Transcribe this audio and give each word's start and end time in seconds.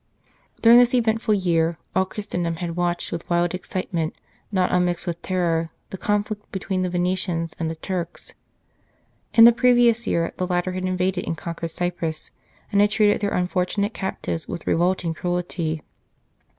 During 0.63 0.79
this 0.79 0.95
eventful 0.95 1.35
year 1.35 1.77
all 1.95 2.05
Christendom 2.05 2.55
had 2.55 2.75
watched 2.75 3.11
with 3.11 3.29
wild 3.29 3.53
excitement, 3.53 4.15
not 4.51 4.71
unmixed 4.71 5.05
with 5.05 5.21
terror, 5.21 5.69
the 5.91 5.97
conflict 5.99 6.51
between 6.51 6.81
the 6.81 6.89
Venetians 6.89 7.53
and 7.59 7.69
the 7.69 7.75
The 7.75 7.81
Battle 7.81 7.95
of 7.97 7.99
Lepanto 7.99 8.09
Turks. 8.15 8.33
In 9.35 9.43
the 9.43 9.51
previous 9.51 10.07
year 10.07 10.33
the 10.37 10.47
latter 10.47 10.71
had 10.71 10.85
invaded 10.85 11.27
and 11.27 11.37
conquered 11.37 11.69
Cyprus, 11.69 12.31
and 12.71 12.81
had 12.81 12.89
treated 12.89 13.21
their 13.21 13.35
unfortunate 13.35 13.93
captives 13.93 14.47
with 14.47 14.65
revolting 14.65 15.13
cruelty. 15.13 15.83